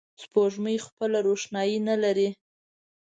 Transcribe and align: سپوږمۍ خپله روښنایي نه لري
سپوږمۍ 0.21 0.77
خپله 0.85 1.17
روښنایي 1.27 1.77
نه 1.89 1.95
لري 2.03 2.29